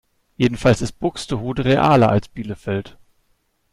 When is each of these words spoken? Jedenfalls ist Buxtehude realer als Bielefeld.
Jedenfalls 0.35 0.81
ist 0.81 0.93
Buxtehude 0.99 1.63
realer 1.63 2.09
als 2.09 2.27
Bielefeld. 2.27 2.97